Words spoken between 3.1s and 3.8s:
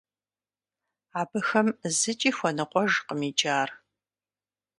иджы ар.